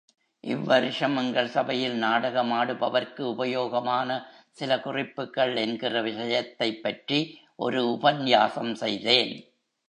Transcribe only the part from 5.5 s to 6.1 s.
என்கிற